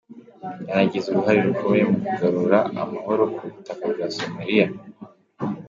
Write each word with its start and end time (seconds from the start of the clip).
Yanagize 0.67 1.05
uruhare 1.09 1.39
rukomeye 1.47 1.83
mu 1.91 1.97
kugarura 2.05 2.57
amahoro 2.81 3.23
ku 3.35 3.43
butaka 3.53 3.85
bwa 3.91 4.07
Somalia. 4.15 4.67